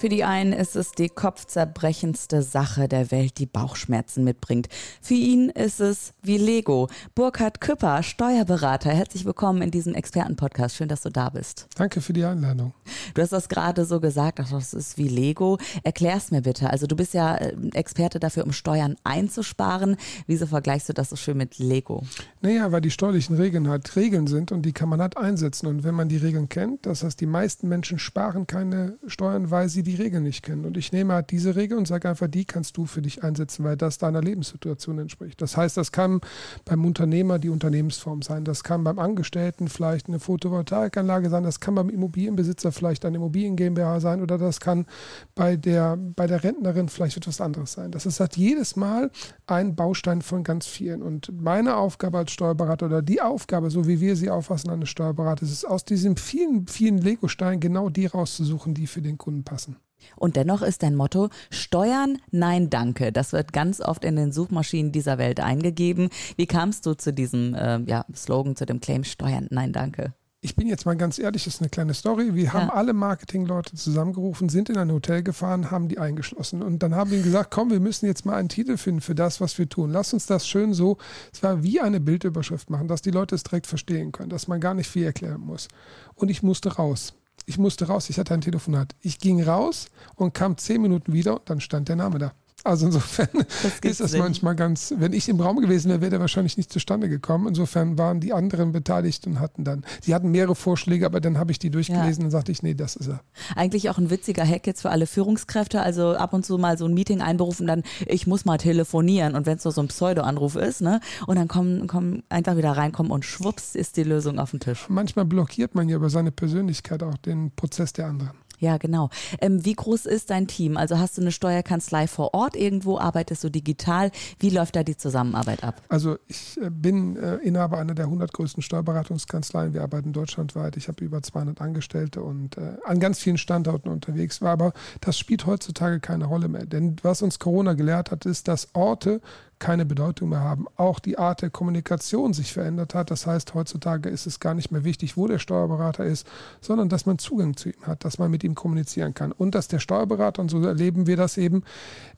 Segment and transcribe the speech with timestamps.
[0.00, 4.68] Für die einen ist es die kopfzerbrechendste Sache der Welt, die Bauchschmerzen mitbringt.
[5.02, 6.88] Für ihn ist es wie Lego.
[7.14, 10.74] Burkhard Küpper, Steuerberater, herzlich willkommen in diesem Expertenpodcast.
[10.74, 11.66] Schön, dass du da bist.
[11.76, 12.72] Danke für die Einladung.
[13.12, 15.58] Du hast das gerade so gesagt, das ist wie Lego.
[15.82, 16.70] Erklär's mir bitte.
[16.70, 19.98] Also du bist ja äh, Experte dafür, um Steuern einzusparen.
[20.26, 22.04] Wieso vergleichst du das so schön mit Lego?
[22.40, 25.66] Naja, weil die steuerlichen Regeln halt Regeln sind und die kann man halt einsetzen.
[25.66, 29.68] Und wenn man die Regeln kennt, das heißt, die meisten Menschen sparen keine Steuern, weil
[29.68, 30.64] sie die die Regeln nicht kennen.
[30.64, 33.64] Und ich nehme halt diese Regel und sage einfach, die kannst du für dich einsetzen,
[33.64, 35.40] weil das deiner Lebenssituation entspricht.
[35.40, 36.20] Das heißt, das kann
[36.64, 41.74] beim Unternehmer die Unternehmensform sein, das kann beim Angestellten vielleicht eine Photovoltaikanlage sein, das kann
[41.74, 44.86] beim Immobilienbesitzer vielleicht eine Immobilien GmbH sein oder das kann
[45.34, 47.90] bei der, bei der Rentnerin vielleicht etwas anderes sein.
[47.90, 49.10] Das ist halt jedes Mal
[49.46, 51.02] ein Baustein von ganz vielen.
[51.02, 55.50] Und meine Aufgabe als Steuerberater oder die Aufgabe, so wie wir sie auffassen eines Steuerberaters,
[55.50, 59.76] ist aus diesen vielen, vielen Lego-Steinen genau die rauszusuchen, die für den Kunden passen.
[60.16, 63.12] Und dennoch ist dein Motto Steuern, nein, danke.
[63.12, 66.08] Das wird ganz oft in den Suchmaschinen dieser Welt eingegeben.
[66.36, 70.14] Wie kamst du zu diesem äh, ja, Slogan, zu dem Claim Steuern, nein, danke?
[70.42, 72.34] Ich bin jetzt mal ganz ehrlich, das ist eine kleine Story.
[72.34, 72.52] Wir ja.
[72.54, 76.62] haben alle Marketingleute zusammengerufen, sind in ein Hotel gefahren, haben die eingeschlossen.
[76.62, 79.42] Und dann haben wir gesagt, komm, wir müssen jetzt mal einen Titel finden für das,
[79.42, 79.90] was wir tun.
[79.90, 80.96] Lass uns das schön so,
[81.30, 84.60] es war wie eine Bildüberschrift machen, dass die Leute es direkt verstehen können, dass man
[84.60, 85.68] gar nicht viel erklären muss.
[86.14, 87.12] Und ich musste raus
[87.46, 88.94] ich musste raus, ich hatte ein Telefonat.
[89.00, 92.32] Ich ging raus und kam zehn Minuten wieder und dann stand der Name da.
[92.64, 94.20] Also insofern das ist das Sinn.
[94.20, 97.48] manchmal ganz, wenn ich im Raum gewesen wäre, wäre der wahrscheinlich nicht zustande gekommen.
[97.48, 101.52] Insofern waren die anderen beteiligt und hatten dann, sie hatten mehrere Vorschläge, aber dann habe
[101.52, 102.26] ich die durchgelesen ja.
[102.26, 103.20] und sagte ich, nee, das ist er.
[103.56, 106.86] Eigentlich auch ein witziger Hack jetzt für alle Führungskräfte, also ab und zu mal so
[106.86, 110.56] ein Meeting einberufen, dann ich muss mal telefonieren und wenn es nur so ein Pseudo-Anruf
[110.56, 114.50] ist, ne, und dann kommen, kommen einfach wieder reinkommen und schwupps ist die Lösung auf
[114.50, 114.86] dem Tisch.
[114.88, 118.32] Manchmal blockiert man ja über seine Persönlichkeit auch den Prozess der anderen.
[118.60, 119.08] Ja, genau.
[119.40, 120.76] Ähm, wie groß ist dein Team?
[120.76, 122.98] Also hast du eine Steuerkanzlei vor Ort irgendwo?
[122.98, 124.10] Arbeitest du digital?
[124.38, 125.82] Wie läuft da die Zusammenarbeit ab?
[125.88, 129.72] Also ich äh, bin äh, Inhaber einer der 100 größten Steuerberatungskanzleien.
[129.72, 130.76] Wir arbeiten deutschlandweit.
[130.76, 134.42] Ich habe über 200 Angestellte und äh, an ganz vielen Standorten unterwegs.
[134.42, 136.66] Aber das spielt heutzutage keine Rolle mehr.
[136.66, 139.22] Denn was uns Corona gelehrt hat, ist, dass Orte
[139.60, 140.66] keine Bedeutung mehr haben.
[140.76, 143.10] Auch die Art der Kommunikation sich verändert hat.
[143.10, 146.26] Das heißt, heutzutage ist es gar nicht mehr wichtig, wo der Steuerberater ist,
[146.60, 149.30] sondern dass man Zugang zu ihm hat, dass man mit ihm kommunizieren kann.
[149.30, 151.62] Und dass der Steuerberater, und so erleben wir das eben,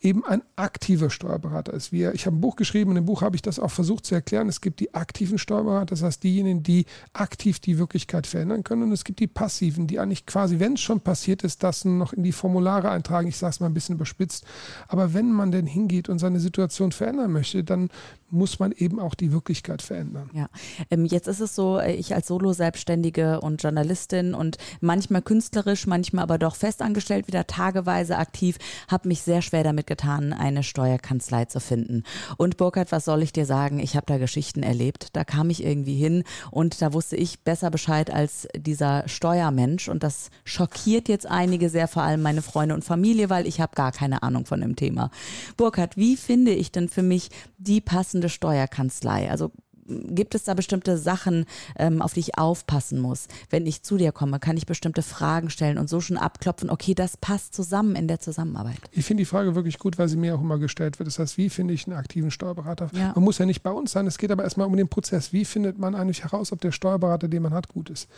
[0.01, 1.93] eben ein aktiver Steuerberater ist.
[1.93, 4.15] Wir, ich habe ein Buch geschrieben, in dem Buch habe ich das auch versucht zu
[4.15, 4.49] erklären.
[4.49, 8.85] Es gibt die aktiven Steuerberater, das heißt diejenigen, die aktiv die Wirklichkeit verändern können.
[8.85, 12.13] Und es gibt die passiven, die eigentlich quasi, wenn es schon passiert ist, das noch
[12.13, 13.27] in die Formulare eintragen.
[13.27, 14.47] Ich sage es mal ein bisschen überspitzt.
[14.87, 17.91] Aber wenn man denn hingeht und seine Situation verändern möchte, dann
[18.33, 20.31] muss man eben auch die Wirklichkeit verändern.
[20.33, 20.49] Ja,
[20.91, 26.25] ähm, jetzt ist es so, äh, ich als Solo-Selbstständige und Journalistin und manchmal künstlerisch, manchmal
[26.25, 28.57] aber doch festangestellt, wieder tageweise aktiv,
[28.89, 32.05] habe mich sehr schwer damit getan, eine Steuerkanzlei zu finden.
[32.39, 33.79] Und Burkhard, was soll ich dir sagen?
[33.79, 35.09] Ich habe da Geschichten erlebt.
[35.13, 39.89] Da kam ich irgendwie hin und da wusste ich besser Bescheid als dieser Steuermensch.
[39.89, 43.75] Und das schockiert jetzt einige sehr, vor allem meine Freunde und Familie, weil ich habe
[43.75, 45.11] gar keine Ahnung von dem Thema.
[45.59, 47.22] Burkhard, wie finde ich denn für mich
[47.59, 49.31] die passende Steuerkanzlei?
[49.31, 49.53] Also
[49.87, 51.45] gibt es da bestimmte Sachen,
[51.77, 53.27] ähm, auf die ich aufpassen muss?
[53.51, 56.95] Wenn ich zu dir komme, kann ich bestimmte Fragen stellen und so schon abklopfen, okay,
[56.95, 58.79] das passt zusammen in der Zusammenarbeit.
[58.93, 61.09] Ich finde die Frage wirklich gut, weil sie mir auch immer gestellt wird.
[61.09, 62.91] Das heißt, wie finde ich einen aktiven Steuerberater?
[62.93, 63.13] Ja.
[63.15, 65.33] Man muss ja nicht bei uns sein, es geht aber erstmal um den Prozess.
[65.33, 68.09] Wie findet man eigentlich heraus, ob der Steuerberater, den man hat, gut ist?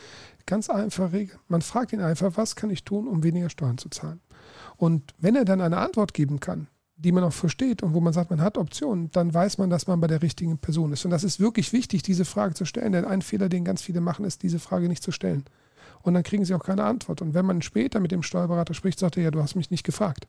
[0.47, 1.39] Ganz einfache Regel.
[1.49, 4.21] Man fragt ihn einfach, was kann ich tun, um weniger Steuern zu zahlen?
[4.77, 6.67] Und wenn er dann eine Antwort geben kann,
[6.97, 9.87] die man auch versteht und wo man sagt, man hat Optionen, dann weiß man, dass
[9.87, 11.05] man bei der richtigen Person ist.
[11.05, 14.01] Und das ist wirklich wichtig, diese Frage zu stellen, denn ein Fehler, den ganz viele
[14.01, 15.45] machen, ist, diese Frage nicht zu stellen
[16.05, 17.23] und dann kriegen sie auch keine Antwort.
[17.23, 19.85] Und wenn man später mit dem Steuerberater spricht, sagt er, ja, du hast mich nicht
[19.85, 20.29] gefragt.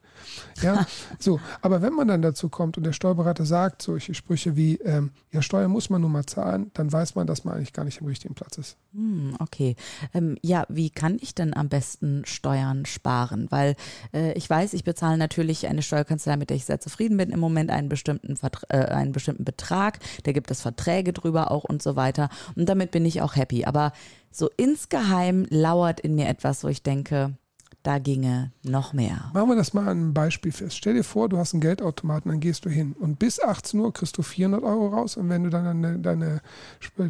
[0.62, 0.86] Ja,
[1.18, 1.38] so.
[1.60, 5.42] Aber wenn man dann dazu kommt und der Steuerberater sagt solche Sprüche wie, ähm, ja,
[5.42, 8.06] Steuer muss man nun mal zahlen, dann weiß man, dass man eigentlich gar nicht am
[8.06, 8.78] richtigen Platz ist.
[8.94, 9.76] Hm, okay.
[10.14, 13.46] Ähm, ja, wie kann ich denn am besten Steuern sparen?
[13.50, 13.76] Weil
[14.14, 17.40] äh, ich weiß, ich bezahle natürlich eine Steuerkanzlei, mit der ich sehr zufrieden bin, im
[17.40, 19.98] Moment einen bestimmten, Vertra äh, einen bestimmten Betrag.
[20.22, 22.30] Da gibt es Verträge drüber auch und so weiter.
[22.54, 23.66] Und damit bin ich auch happy.
[23.66, 23.92] Aber
[24.36, 27.36] so insgeheim lauert in mir etwas, wo ich denke,
[27.86, 29.30] da ginge noch mehr.
[29.32, 30.76] Machen wir das mal an einem Beispiel fest.
[30.76, 33.92] Stell dir vor, du hast einen Geldautomaten, dann gehst du hin und bis 18 Uhr
[33.92, 36.40] kriegst du 400 Euro raus und wenn du dann deine, deine,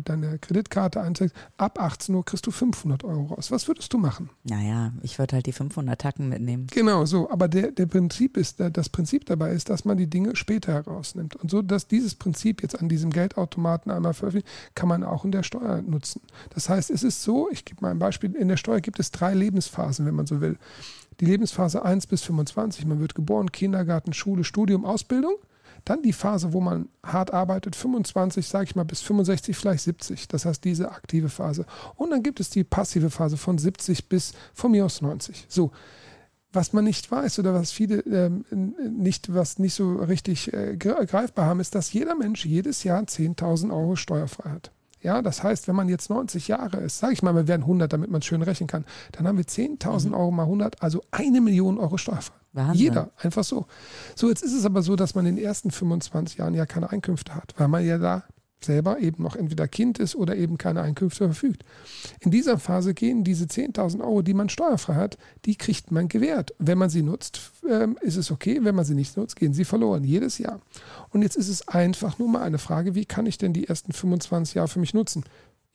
[0.04, 3.50] deine Kreditkarte einzeigst, ab 18 Uhr kriegst du 500 Euro raus.
[3.50, 4.28] Was würdest du machen?
[4.44, 6.66] Naja, ich würde halt die 500 Tacken mitnehmen.
[6.70, 10.36] Genau so, aber der, der Prinzip ist, das Prinzip dabei ist, dass man die Dinge
[10.36, 15.04] später herausnimmt und so, dass dieses Prinzip jetzt an diesem Geldautomaten einmal veröffentlicht, kann man
[15.04, 16.20] auch in der Steuer nutzen.
[16.50, 19.10] Das heißt, es ist so, ich gebe mal ein Beispiel, in der Steuer gibt es
[19.10, 20.58] drei Lebensphasen, wenn man so will.
[21.20, 25.36] Die Lebensphase 1 bis 25, man wird geboren, Kindergarten, Schule, Studium, Ausbildung.
[25.84, 30.28] Dann die Phase, wo man hart arbeitet, 25, sage ich mal, bis 65, vielleicht 70.
[30.28, 31.64] Das heißt, diese aktive Phase.
[31.94, 35.46] Und dann gibt es die passive Phase von 70 bis von mir aus 90.
[35.48, 35.70] So.
[36.52, 38.44] Was man nicht weiß oder was viele ähm,
[38.80, 43.70] nicht, was nicht so richtig äh, greifbar haben, ist, dass jeder Mensch jedes Jahr 10.000
[43.70, 44.70] Euro steuerfrei hat.
[45.00, 47.92] Ja, das heißt, wenn man jetzt 90 Jahre ist, sage ich mal, wir wären 100,
[47.92, 50.14] damit man schön rechnen kann, dann haben wir 10.000 mhm.
[50.14, 52.34] Euro mal 100, also eine Million Euro steuerfrei.
[52.52, 52.80] Wahnsinn.
[52.80, 53.66] Jeder, einfach so.
[54.14, 56.90] So, jetzt ist es aber so, dass man in den ersten 25 Jahren ja keine
[56.90, 58.24] Einkünfte hat, weil man ja da
[58.64, 61.64] selber eben noch entweder Kind ist oder eben keine Einkünfte verfügt.
[62.20, 66.54] In dieser Phase gehen diese 10.000 Euro, die man steuerfrei hat, die kriegt man gewährt.
[66.58, 68.60] Wenn man sie nutzt, ähm, ist es okay.
[68.62, 70.60] Wenn man sie nicht nutzt, gehen sie verloren, jedes Jahr.
[71.10, 73.92] Und jetzt ist es einfach nur mal eine Frage, wie kann ich denn die ersten
[73.92, 75.24] 25 Jahre für mich nutzen?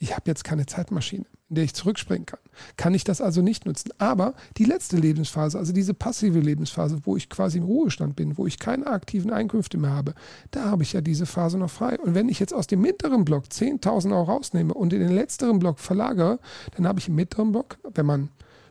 [0.01, 2.39] Ich habe jetzt keine Zeitmaschine, in der ich zurückspringen kann.
[2.75, 3.91] Kann ich das also nicht nutzen.
[3.99, 8.47] Aber die letzte Lebensphase, also diese passive Lebensphase, wo ich quasi im Ruhestand bin, wo
[8.47, 10.15] ich keine aktiven Einkünfte mehr habe,
[10.49, 11.99] da habe ich ja diese Phase noch frei.
[11.99, 15.59] Und wenn ich jetzt aus dem mittleren Block 10.000 Euro rausnehme und in den letzteren
[15.59, 16.39] Block verlagere,
[16.75, 18.29] dann habe ich im mittleren Block, wenn man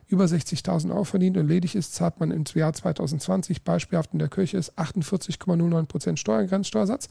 [0.08, 4.28] über 60.000 Euro verdient und ledig ist, zahlt man im Jahr 2020 beispielhaft in der
[4.28, 7.08] Kirche ist 48,09% Steuergrenzsteuersatz.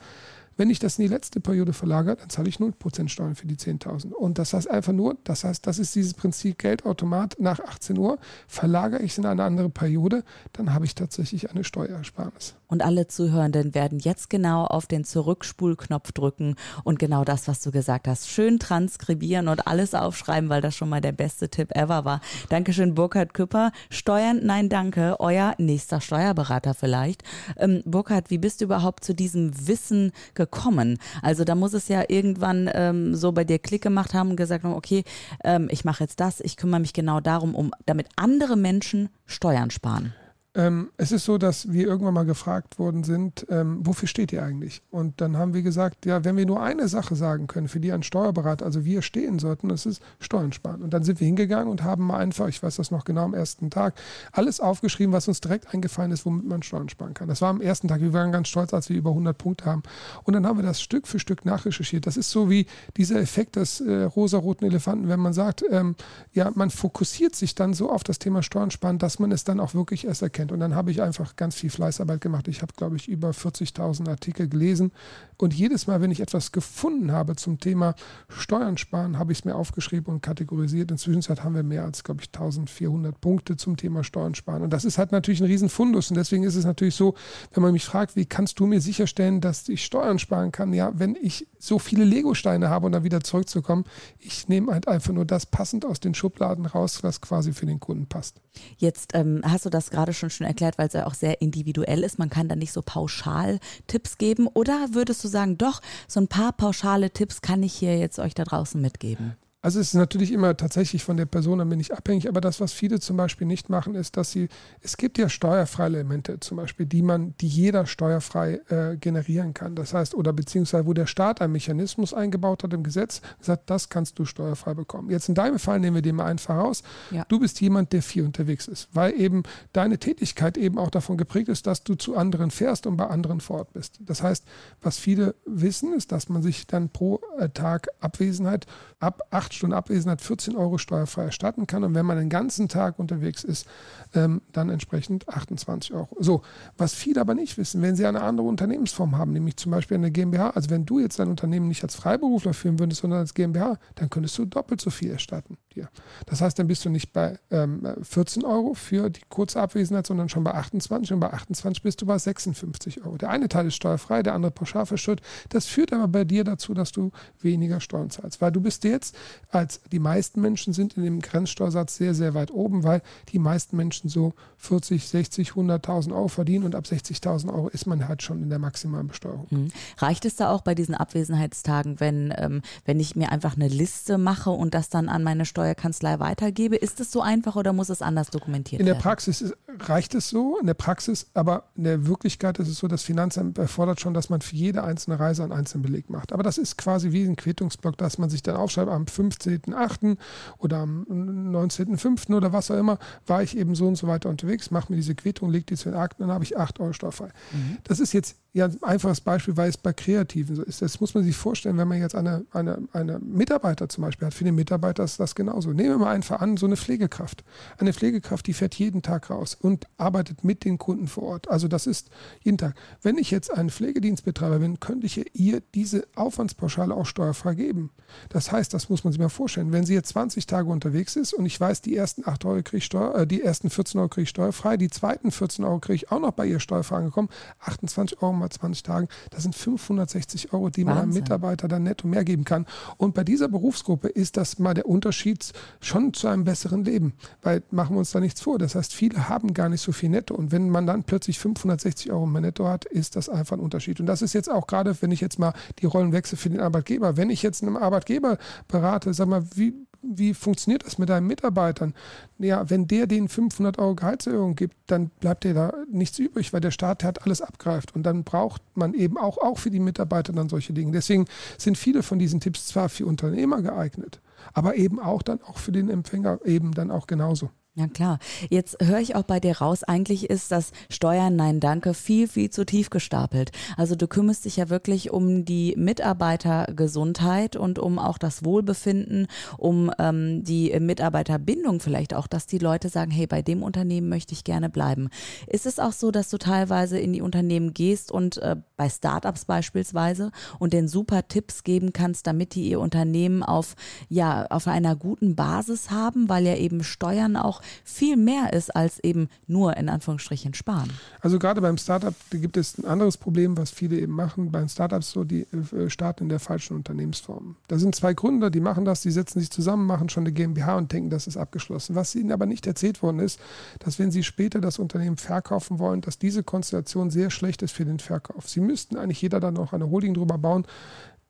[0.60, 3.56] Wenn ich das in die letzte Periode verlagere, dann zahle ich 0% Steuern für die
[3.56, 4.12] 10.000.
[4.12, 8.20] Und das heißt einfach nur, das heißt, das ist dieses Prinzip Geldautomat nach 18 Uhr.
[8.46, 12.56] Verlagere ich es in eine andere Periode, dann habe ich tatsächlich eine Steuerersparnis.
[12.68, 17.72] Und alle Zuhörenden werden jetzt genau auf den Zurückspulknopf drücken und genau das, was du
[17.72, 22.04] gesagt hast, schön transkribieren und alles aufschreiben, weil das schon mal der beste Tipp ever
[22.04, 22.20] war.
[22.50, 23.72] Dankeschön, Burkhard Küpper.
[23.90, 25.22] Steuern, nein, danke.
[25.22, 27.24] Euer nächster Steuerberater vielleicht.
[27.56, 30.49] Ähm, Burkhard, wie bist du überhaupt zu diesem Wissen gekommen?
[30.50, 30.98] Gekommen?
[31.22, 34.64] Also da muss es ja irgendwann ähm, so bei dir Klick gemacht haben und gesagt
[34.64, 35.04] haben, okay,
[35.44, 39.72] ähm, ich mache jetzt das, ich kümmere mich genau darum, um damit andere Menschen Steuern
[39.72, 40.14] sparen.
[40.56, 44.42] Ähm, es ist so, dass wir irgendwann mal gefragt worden sind, ähm, wofür steht ihr
[44.42, 44.82] eigentlich?
[44.90, 47.92] Und dann haben wir gesagt, ja, wenn wir nur eine Sache sagen können, für die
[47.92, 50.82] ein Steuerberater, also wir stehen sollten, das ist Steuern sparen.
[50.82, 53.36] Und dann sind wir hingegangen und haben mal einfach, ich weiß das noch genau am
[53.36, 53.94] ersten Tag,
[54.32, 57.28] alles aufgeschrieben, was uns direkt eingefallen ist, womit man Steuern sparen kann.
[57.28, 58.02] Das war am ersten Tag.
[58.02, 59.84] Wir waren ganz stolz, als wir über 100 Punkte haben.
[60.24, 62.08] Und dann haben wir das Stück für Stück nachrecherchiert.
[62.08, 62.66] Das ist so wie
[62.98, 65.96] dieser Effekt des äh, rosaroten Elefanten, wenn man sagt, ähm,
[66.34, 69.60] ja, man fokussiert sich dann so auf das Thema Steuern sparen, dass man es dann
[69.60, 70.52] auch wirklich erst erkennt kennt.
[70.54, 72.48] Und dann habe ich einfach ganz viel Fleißarbeit gemacht.
[72.48, 74.92] Ich habe, glaube ich, über 40.000 Artikel gelesen.
[75.38, 77.94] Und jedes Mal, wenn ich etwas gefunden habe zum Thema
[78.30, 80.92] Steuern sparen, habe ich es mir aufgeschrieben und kategorisiert.
[80.92, 84.62] Inzwischen haben wir mehr als, glaube ich, 1400 Punkte zum Thema Steuern sparen.
[84.62, 86.10] Und das ist halt natürlich ein Riesenfundus.
[86.10, 87.16] Und deswegen ist es natürlich so,
[87.54, 90.74] wenn man mich fragt, wie kannst du mir sicherstellen, dass ich Steuern sparen kann?
[90.74, 93.84] Ja, wenn ich so viele Lego-Steine habe und dann wieder zurückzukommen,
[94.20, 97.82] ich nehme halt einfach nur das passend aus den Schubladen raus, was quasi für den
[97.82, 98.40] Kunden passt.
[98.78, 102.04] Jetzt ähm, hast du das gerade schon schon erklärt, weil es ja auch sehr individuell
[102.04, 102.20] ist.
[102.20, 104.48] Man kann da nicht so pauschal Tipps geben.
[104.48, 108.34] Oder würdest du sagen, doch, so ein paar pauschale Tipps kann ich hier jetzt euch
[108.34, 109.36] da draußen mitgeben?
[109.62, 112.72] Also es ist natürlich immer tatsächlich von der Person ein wenig abhängig, aber das, was
[112.72, 114.48] viele zum Beispiel nicht machen, ist, dass sie,
[114.80, 119.76] es gibt ja steuerfreie Elemente zum Beispiel, die man, die jeder steuerfrei äh, generieren kann.
[119.76, 123.90] Das heißt, oder beziehungsweise wo der Staat einen Mechanismus eingebaut hat im Gesetz, sagt, das
[123.90, 125.10] kannst du steuerfrei bekommen.
[125.10, 126.82] Jetzt in deinem Fall nehmen wir den mal einfach raus.
[127.12, 127.26] Ja.
[127.28, 131.50] Du bist jemand, der viel unterwegs ist, weil eben deine Tätigkeit eben auch davon geprägt
[131.50, 134.00] ist, dass du zu anderen fährst und bei anderen vor Ort bist.
[134.06, 134.46] Das heißt,
[134.82, 138.66] was viele wissen, ist, dass man sich dann pro äh, Tag Abwesenheit
[139.02, 141.84] ab acht acht Stunden Abwesenheit 14 Euro steuerfrei erstatten kann.
[141.84, 143.68] Und wenn man den ganzen Tag unterwegs ist,
[144.14, 146.16] ähm, dann entsprechend 28 Euro.
[146.20, 146.44] So,
[146.78, 150.12] was viele aber nicht wissen, wenn sie eine andere Unternehmensform haben, nämlich zum Beispiel eine
[150.12, 153.78] GmbH, also wenn du jetzt dein Unternehmen nicht als Freiberufler führen würdest, sondern als GmbH,
[153.96, 155.90] dann könntest du doppelt so viel erstatten dir.
[156.26, 160.30] Das heißt, dann bist du nicht bei ähm, 14 Euro für die kurze Abwesenheit, sondern
[160.30, 163.18] schon bei 28 und bei 28 bist du bei 56 Euro.
[163.18, 165.22] Der eine Teil ist steuerfrei, der andere pauschal versteuert.
[165.50, 169.16] Das führt aber bei dir dazu, dass du weniger Steuern zahlst, weil du bist jetzt
[169.52, 173.78] als die meisten Menschen sind in dem Grenzsteuersatz sehr, sehr weit oben, weil die meisten
[173.78, 178.44] Menschen so 40, 60, 100.000 Euro verdienen und ab 60.000 Euro ist man halt schon
[178.44, 179.48] in der maximalen Besteuerung.
[179.50, 179.72] Mhm.
[179.98, 184.18] Reicht es da auch bei diesen Abwesenheitstagen, wenn, ähm, wenn ich mir einfach eine Liste
[184.18, 186.76] mache und das dann an meine Steuerkanzlei weitergebe?
[186.76, 188.88] Ist es so einfach oder muss es anders dokumentiert werden?
[188.88, 192.68] In der Praxis ist, reicht es so, in der Praxis, aber in der Wirklichkeit ist
[192.68, 196.10] es so, das Finanzamt erfordert schon, dass man für jede einzelne Reise einen einzelnen Beleg
[196.10, 196.34] macht.
[196.34, 200.18] Aber das ist quasi wie ein Quittungsblock, dass man sich dann aufschreibt, am 15.8.
[200.58, 202.34] oder am 19.5.
[202.36, 205.16] oder was auch immer, war ich eben so und so weiter unterwegs, mache mir diese
[205.16, 207.30] Quittung, lege die zu den Akten, dann habe ich 8 Euro steuerfrei.
[207.52, 207.78] Mhm.
[207.84, 210.82] Das ist jetzt ja, ein einfaches Beispiel, weil es bei Kreativen so ist.
[210.82, 214.34] Das muss man sich vorstellen, wenn man jetzt eine, eine, eine Mitarbeiter zum Beispiel hat.
[214.34, 215.72] Für den Mitarbeiter ist das genauso.
[215.72, 217.44] Nehmen wir mal einfach an, so eine Pflegekraft.
[217.78, 221.48] Eine Pflegekraft, die fährt jeden Tag raus und arbeitet mit den Kunden vor Ort.
[221.48, 222.10] Also das ist
[222.42, 222.74] jeden Tag.
[223.04, 227.92] Wenn ich jetzt ein Pflegedienstbetreiber bin, könnte ich ihr diese Aufwandspauschale auch steuerfrei geben.
[228.30, 229.72] Das heißt, das muss man sich mal vorstellen.
[229.72, 232.78] Wenn sie jetzt 20 Tage unterwegs ist und ich weiß, die ersten 8 Euro kriege
[232.78, 235.96] ich Steuer, äh, die ersten 14 Euro kriege ich steuerfrei, die zweiten 14 Euro kriege
[235.96, 240.54] ich auch noch bei ihr steuerfrei angekommen, 28 Euro mal 20 Tagen, das sind 560
[240.54, 240.86] Euro, die Wahnsinn.
[240.86, 242.66] man einem Mitarbeiter dann netto mehr geben kann.
[242.98, 247.64] Und bei dieser Berufsgruppe ist das mal der Unterschied schon zu einem besseren Leben, weil
[247.72, 248.58] machen wir uns da nichts vor.
[248.58, 250.36] Das heißt, viele haben gar nicht so viel netto.
[250.36, 254.00] Und wenn man dann plötzlich 560 Euro mehr netto hat, ist das einfach ein Unterschied.
[254.00, 256.60] Und das ist jetzt auch gerade, wenn ich jetzt mal die Rollen wechsle für den
[256.60, 257.18] Arbeitgeber.
[257.18, 261.94] Wenn ich jetzt einem Arbeitgeber berate, sag mal, wie wie funktioniert das mit deinen Mitarbeitern?
[262.38, 266.62] Ja, wenn der denen 500 Euro Gehaltserhöhung gibt, dann bleibt dir da nichts übrig, weil
[266.62, 267.96] der Staat hat alles abgreift.
[267.96, 270.92] Und dann braucht man eben auch, auch für die Mitarbeiter dann solche Dinge.
[270.92, 271.26] Deswegen
[271.58, 274.22] sind viele von diesen Tipps zwar für Unternehmer geeignet,
[274.54, 277.50] aber eben auch dann auch für den Empfänger eben dann auch genauso.
[277.76, 278.20] Ja klar.
[278.50, 282.50] Jetzt höre ich auch bei dir raus, eigentlich ist das Steuern Nein Danke viel, viel
[282.50, 283.52] zu tief gestapelt.
[283.78, 289.92] Also du kümmerst dich ja wirklich um die Mitarbeitergesundheit und um auch das Wohlbefinden, um
[289.98, 294.44] ähm, die Mitarbeiterbindung vielleicht auch, dass die Leute sagen, hey, bei dem Unternehmen möchte ich
[294.44, 295.08] gerne bleiben.
[295.48, 299.46] Ist es auch so, dass du teilweise in die Unternehmen gehst und äh, bei Startups
[299.46, 303.76] beispielsweise und den super Tipps geben kannst, damit die ihr Unternehmen auf,
[304.10, 309.00] ja, auf einer guten Basis haben, weil ja eben Steuern auch viel mehr ist als
[309.04, 310.90] eben nur in Anführungsstrichen sparen.
[311.22, 314.52] Also gerade beim Startup gibt es ein anderes Problem, was viele eben machen.
[314.52, 317.56] Beim Startups so, die äh, starten in der falschen Unternehmensform.
[317.68, 320.78] Da sind zwei Gründer, die machen das, die setzen sich zusammen, machen schon eine GmbH
[320.78, 321.96] und denken, das ist abgeschlossen.
[321.96, 323.40] Was ihnen aber nicht erzählt worden ist,
[323.80, 327.86] dass wenn sie später das Unternehmen verkaufen wollen, dass diese Konstellation sehr schlecht ist für
[327.86, 328.50] den Verkauf.
[328.50, 330.66] Sie müssten eigentlich jeder dann noch eine Holding drüber bauen,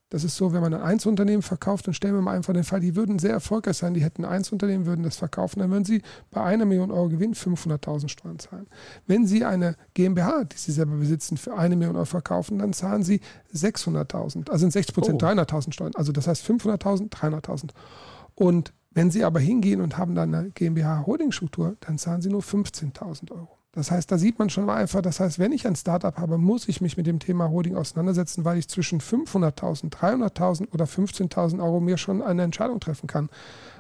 [0.09, 2.79] das ist so, wenn man ein Einzelunternehmen verkauft, dann stellen wir mal einfach den Fall,
[2.79, 6.01] die würden sehr erfolgreich sein, die hätten ein Einzelunternehmen, würden das verkaufen, dann würden sie
[6.31, 8.67] bei einer Million Euro Gewinn 500.000 Steuern zahlen.
[9.05, 13.03] Wenn sie eine GmbH, die sie selber besitzen, für eine Million Euro verkaufen, dann zahlen
[13.03, 13.21] sie
[13.53, 15.25] 600.000, also sind 60 Prozent oh.
[15.27, 15.93] 300.000 Steuern.
[15.95, 17.69] Also das heißt 500.000, 300.000.
[18.33, 23.31] Und wenn sie aber hingehen und haben dann eine GmbH-Holding-Struktur, dann zahlen sie nur 15.000
[23.31, 23.58] Euro.
[23.71, 26.39] Das heißt, da sieht man schon mal einfach, das heißt, wenn ich ein Startup habe,
[26.39, 31.63] muss ich mich mit dem Thema Holding auseinandersetzen, weil ich zwischen 500.000, 300.000 oder 15.000
[31.63, 33.29] Euro mir schon eine Entscheidung treffen kann.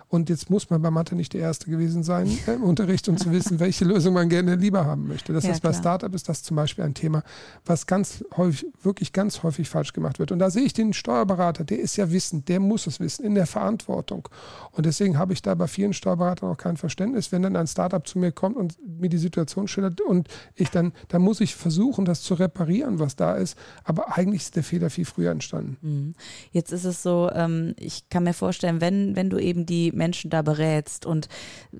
[0.09, 3.31] Und jetzt muss man bei Mathe nicht der Erste gewesen sein im Unterricht, um zu
[3.31, 5.33] wissen, welche Lösung man gerne lieber haben möchte.
[5.33, 7.21] Das ja, heißt, bei Startup ist das zum Beispiel ein Thema,
[7.63, 10.31] was ganz häufig, wirklich ganz häufig falsch gemacht wird.
[10.31, 13.35] Und da sehe ich den Steuerberater, der ist ja wissend, der muss es wissen, in
[13.35, 14.27] der Verantwortung.
[14.71, 17.31] Und deswegen habe ich da bei vielen Steuerberatern auch kein Verständnis.
[17.31, 20.91] Wenn dann ein Startup zu mir kommt und mir die Situation schildert und ich dann,
[21.09, 23.55] dann muss ich versuchen, das zu reparieren, was da ist.
[23.83, 25.77] Aber eigentlich ist der Fehler viel früher entstanden.
[25.81, 26.15] Mhm.
[26.51, 30.31] Jetzt ist es so, ähm, ich kann mir vorstellen, wenn, wenn du eben die Menschen
[30.31, 31.05] da berätst?
[31.05, 31.27] Und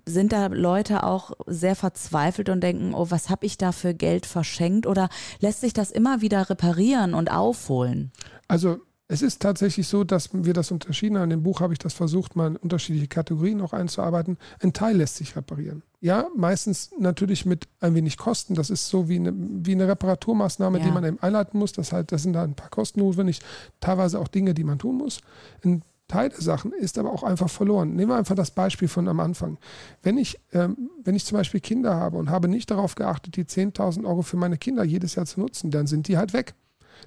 [0.05, 4.27] sind da Leute auch sehr verzweifelt und denken, oh, was habe ich da für Geld
[4.27, 4.85] verschenkt?
[4.85, 5.09] Oder
[5.39, 8.11] lässt sich das immer wieder reparieren und aufholen?
[8.47, 8.79] Also
[9.11, 11.23] es ist tatsächlich so, dass wir das unterschieden haben.
[11.23, 14.37] In dem Buch habe ich das versucht, mal in unterschiedliche Kategorien auch einzuarbeiten.
[14.61, 15.81] Ein Teil lässt sich reparieren.
[15.99, 18.53] Ja, meistens natürlich mit ein wenig Kosten.
[18.53, 20.85] Das ist so wie eine, wie eine Reparaturmaßnahme, ja.
[20.85, 21.71] die man eben einleiten muss.
[21.71, 23.39] Das, halt, das sind da ein paar Kosten notwendig.
[23.79, 25.21] Teilweise auch Dinge, die man tun muss.
[25.65, 27.95] Ein Teil der Sachen ist aber auch einfach verloren.
[27.95, 29.57] Nehmen wir einfach das Beispiel von am Anfang.
[30.03, 33.45] Wenn ich, ähm, wenn ich zum Beispiel Kinder habe und habe nicht darauf geachtet, die
[33.45, 36.55] 10.000 Euro für meine Kinder jedes Jahr zu nutzen, dann sind die halt weg.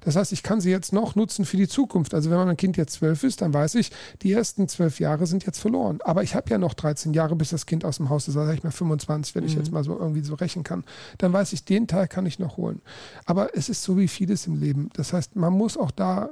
[0.01, 2.15] Das heißt, ich kann sie jetzt noch nutzen für die Zukunft.
[2.15, 3.91] Also wenn mein Kind jetzt zwölf ist, dann weiß ich,
[4.23, 5.99] die ersten zwölf Jahre sind jetzt verloren.
[6.03, 8.37] Aber ich habe ja noch 13 Jahre, bis das Kind aus dem Haus ist.
[8.37, 9.51] Also sage ich mal 25, wenn mhm.
[9.51, 10.85] ich jetzt mal so irgendwie so rechnen kann.
[11.19, 12.81] Dann weiß ich, den Teil kann ich noch holen.
[13.27, 14.89] Aber es ist so wie vieles im Leben.
[14.95, 16.31] Das heißt, man muss auch da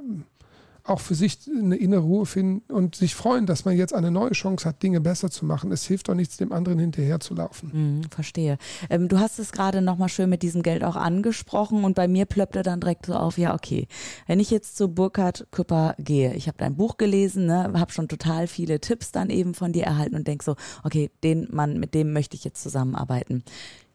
[0.83, 4.31] auch für sich eine innere Ruhe finden und sich freuen, dass man jetzt eine neue
[4.31, 5.71] Chance hat, Dinge besser zu machen.
[5.71, 7.71] Es hilft doch nichts, dem anderen hinterher zu laufen.
[7.71, 8.57] Hm, verstehe.
[8.89, 12.25] Ähm, du hast es gerade nochmal schön mit diesem Geld auch angesprochen und bei mir
[12.25, 13.87] plöppte dann direkt so auf, ja, okay,
[14.27, 18.07] wenn ich jetzt zu Burkhard Küpper gehe, ich habe dein Buch gelesen, ne, habe schon
[18.07, 21.93] total viele Tipps dann eben von dir erhalten und denke so, okay, den Mann, mit
[21.93, 23.43] dem möchte ich jetzt zusammenarbeiten.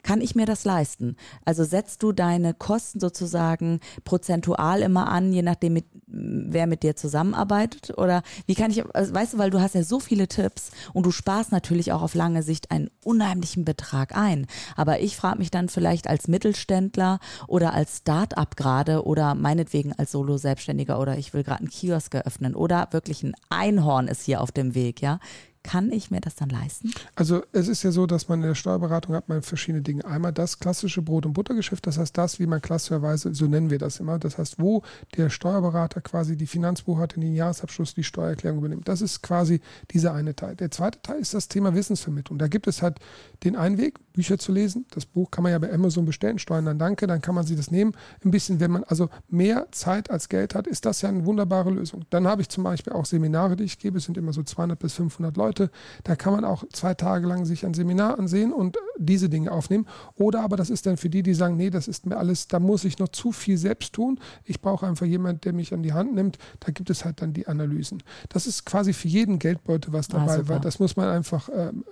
[0.06, 1.16] Kann ich mir das leisten?
[1.44, 6.94] Also setzt du deine Kosten sozusagen prozentual immer an, je nachdem, mit, wer mit dir
[6.94, 7.98] zusammenarbeitet?
[7.98, 11.06] Oder wie kann ich, also weißt du, weil du hast ja so viele Tipps und
[11.06, 14.46] du sparst natürlich auch auf lange Sicht einen unheimlichen Betrag ein.
[14.76, 20.12] Aber ich frage mich dann vielleicht als Mittelständler oder als Start-up gerade oder meinetwegen als
[20.12, 24.52] Solo-Selbstständiger oder ich will gerade einen Kiosk eröffnen oder wirklich ein Einhorn ist hier auf
[24.52, 25.18] dem Weg, ja
[25.66, 26.92] kann ich mir das dann leisten?
[27.16, 30.04] Also es ist ja so, dass man in der Steuerberatung hat man verschiedene Dinge.
[30.04, 33.78] Einmal das klassische Brot- und Buttergeschäft, das heißt das, wie man klassischerweise, so nennen wir
[33.78, 34.82] das immer, das heißt, wo
[35.16, 38.86] der Steuerberater quasi die Finanzbuchhaltung, den Jahresabschluss, die Steuererklärung übernimmt.
[38.86, 40.54] Das ist quasi dieser eine Teil.
[40.54, 42.38] Der zweite Teil ist das Thema Wissensvermittlung.
[42.38, 43.00] Da gibt es halt
[43.42, 44.86] den einen Weg, Bücher zu lesen.
[44.90, 47.56] Das Buch kann man ja bei Amazon bestellen, Steuern dann danke, dann kann man sich
[47.56, 47.92] das nehmen.
[48.24, 51.70] Ein bisschen, wenn man also mehr Zeit als Geld hat, ist das ja eine wunderbare
[51.70, 52.04] Lösung.
[52.10, 54.78] Dann habe ich zum Beispiel auch Seminare, die ich gebe, es sind immer so 200
[54.78, 55.70] bis 500 Leute.
[56.02, 59.86] Da kann man auch zwei Tage lang sich ein Seminar ansehen und diese Dinge aufnehmen.
[60.16, 62.58] Oder aber das ist dann für die, die sagen, nee, das ist mir alles, da
[62.58, 64.18] muss ich noch zu viel selbst tun.
[64.44, 66.38] Ich brauche einfach jemanden, der mich an die Hand nimmt.
[66.60, 68.02] Da gibt es halt dann die Analysen.
[68.30, 71.48] Das ist quasi für jeden Geldbeutel was ah, dabei, ah, weil das muss man einfach,
[71.54, 71.84] ähm,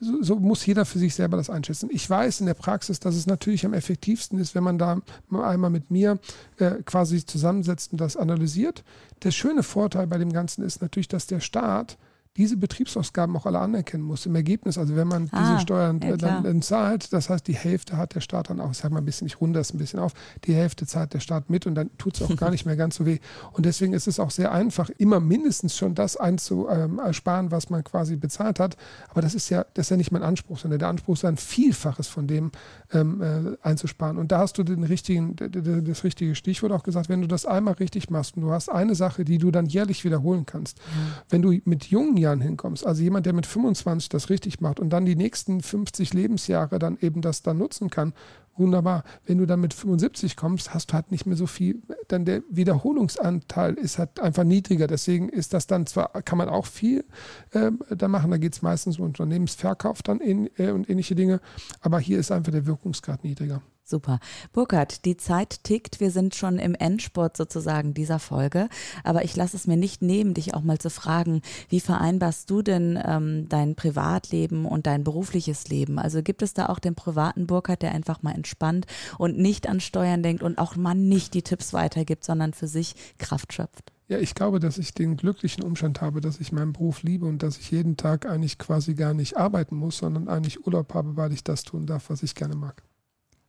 [0.00, 1.88] so, so, muss jeder für sich selber das einschätzen.
[1.92, 5.00] Ich weiß in der Praxis, dass es natürlich am effektivsten ist, wenn man da
[5.30, 6.18] einmal mit mir
[6.58, 8.84] äh, quasi zusammensetzt und das analysiert.
[9.22, 11.96] Der schöne Vorteil bei dem Ganzen ist natürlich, dass der Staat
[12.38, 14.24] diese Betriebsausgaben auch alle anerkennen muss.
[14.24, 17.54] Im Ergebnis, also wenn man ah, diese Steuern ja, dann, dann, zahlt, das heißt, die
[17.54, 19.78] Hälfte hat der Staat dann auch, ich sage mal ein bisschen, ich runde das ein
[19.78, 22.64] bisschen auf, die Hälfte zahlt der Staat mit und dann tut es auch gar nicht
[22.64, 23.18] mehr ganz so weh.
[23.52, 28.16] Und deswegen ist es auch sehr einfach, immer mindestens schon das einzusparen, was man quasi
[28.16, 28.78] bezahlt hat.
[29.10, 31.36] Aber das ist ja, das ist ja nicht mein Anspruch, sondern der Anspruch ist ein
[31.36, 32.50] Vielfaches von dem
[32.94, 34.16] ähm, äh, einzusparen.
[34.16, 37.74] Und da hast du den richtigen, das richtige Stichwort auch gesagt, wenn du das einmal
[37.74, 40.78] richtig machst und du hast eine Sache, die du dann jährlich wiederholen kannst.
[40.78, 41.12] Mhm.
[41.28, 42.86] Wenn du mit jungen Jahren hinkommst.
[42.86, 46.98] Also jemand, der mit 25 das richtig macht und dann die nächsten 50 Lebensjahre dann
[47.00, 48.14] eben das dann nutzen kann.
[48.56, 49.04] Wunderbar.
[49.24, 51.82] Wenn du dann mit 75 kommst, hast du halt nicht mehr so viel.
[52.08, 54.86] Dann der Wiederholungsanteil ist halt einfach niedriger.
[54.86, 57.04] Deswegen ist das dann zwar, kann man auch viel
[57.52, 58.30] äh, da machen.
[58.30, 61.40] Da geht es meistens um Unternehmensverkauf dann in, äh, und ähnliche Dinge.
[61.80, 63.62] Aber hier ist einfach der Wirkungsgrad niedriger.
[63.92, 64.20] Super.
[64.54, 66.00] Burkhard, die Zeit tickt.
[66.00, 68.70] Wir sind schon im Endsport sozusagen dieser Folge.
[69.04, 72.62] Aber ich lasse es mir nicht nehmen, dich auch mal zu fragen, wie vereinbarst du
[72.62, 75.98] denn ähm, dein Privatleben und dein berufliches Leben?
[75.98, 78.86] Also gibt es da auch den privaten Burkhard, der einfach mal entspannt
[79.18, 82.94] und nicht an Steuern denkt und auch mal nicht die Tipps weitergibt, sondern für sich
[83.18, 83.92] Kraft schöpft?
[84.08, 87.42] Ja, ich glaube, dass ich den glücklichen Umstand habe, dass ich meinen Beruf liebe und
[87.42, 91.34] dass ich jeden Tag eigentlich quasi gar nicht arbeiten muss, sondern eigentlich Urlaub habe, weil
[91.34, 92.82] ich das tun darf, was ich gerne mag.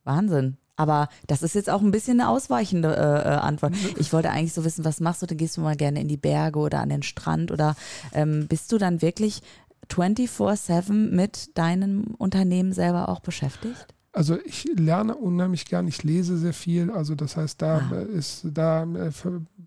[0.04, 0.58] Wahnsinn.
[0.76, 3.74] Aber das ist jetzt auch ein bisschen eine ausweichende äh, äh Antwort.
[4.00, 5.28] Ich wollte eigentlich so wissen, was machst du?
[5.28, 7.76] Dann gehst du mal gerne in die Berge oder an den Strand oder
[8.12, 9.42] ähm, bist du dann wirklich
[9.90, 13.94] 24-7 mit deinem Unternehmen selber auch beschäftigt?
[14.16, 16.92] Also ich lerne unheimlich gern, ich lese sehr viel.
[16.92, 18.00] Also das heißt, da ah.
[18.02, 19.12] ist, da äh,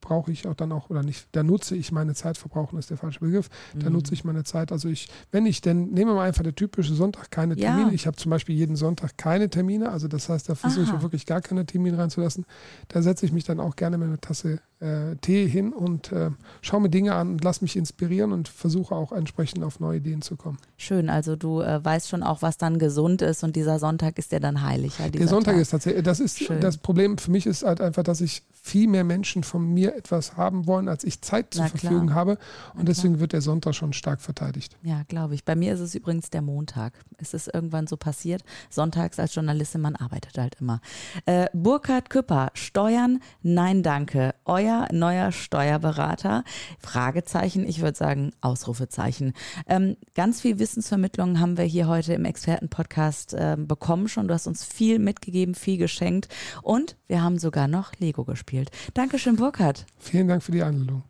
[0.01, 2.97] brauche ich auch dann auch, oder nicht, da nutze ich meine Zeit, verbrauchen ist der
[2.97, 3.97] falsche Begriff, da mhm.
[3.97, 4.73] nutze ich meine Zeit.
[4.73, 7.89] Also ich, wenn ich denn, nehmen wir mal einfach der typische Sonntag, keine Termine.
[7.89, 7.95] Ja.
[7.95, 11.27] Ich habe zum Beispiel jeden Sonntag keine Termine, also das heißt, da versuche ich wirklich
[11.27, 12.45] gar keine Termine reinzulassen.
[12.89, 16.31] Da setze ich mich dann auch gerne mit einer Tasse äh, Tee hin und äh,
[16.61, 20.21] schaue mir Dinge an und lasse mich inspirieren und versuche auch entsprechend auf neue Ideen
[20.21, 20.59] zu kommen.
[20.77, 24.33] Schön, also du äh, weißt schon auch, was dann gesund ist und dieser Sonntag ist
[24.33, 24.99] ja dann heilig.
[24.99, 25.63] Ja, der Sonntag Tag.
[25.63, 26.61] ist tatsächlich, das ist Schön.
[26.61, 30.37] das Problem für mich ist halt einfach, dass ich viel mehr Menschen von mir etwas
[30.37, 32.17] haben wollen, als ich Zeit zur Na, Verfügung klar.
[32.17, 32.31] habe
[32.75, 33.21] und Na, deswegen klar.
[33.21, 34.77] wird der Sonntag schon stark verteidigt.
[34.83, 35.45] Ja, glaube ich.
[35.45, 36.93] Bei mir ist es übrigens der Montag.
[37.17, 38.45] Es ist irgendwann so passiert.
[38.69, 40.81] Sonntags als Journalistin, man arbeitet halt immer.
[41.25, 44.35] Äh, Burkhard Küpper, Steuern, nein danke.
[44.45, 46.45] Euer neuer, neuer Steuerberater?
[46.79, 49.33] Fragezeichen, ich würde sagen Ausrufezeichen.
[49.67, 54.29] Ähm, ganz viel Wissensvermittlung haben wir hier heute im Expertenpodcast äh, bekommen schon.
[54.29, 56.29] Du hast uns viel mitgegeben, viel geschenkt
[56.63, 58.71] und wir haben sogar noch Lego gespielt.
[58.95, 59.87] Dankeschön, Burkhard.
[59.99, 61.03] Vielen Dank für die Einladung.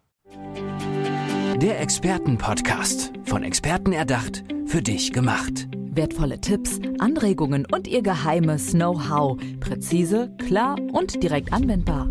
[1.56, 3.12] Der Expertenpodcast.
[3.24, 5.68] Von Experten erdacht, für dich gemacht.
[5.72, 9.38] Wertvolle Tipps, Anregungen und ihr geheimes Know-how.
[9.60, 12.10] Präzise, klar und direkt anwendbar.